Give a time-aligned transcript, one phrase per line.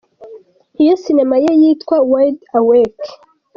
[0.81, 3.09] Iyo Sinema ye yitwa “Wide Awake”.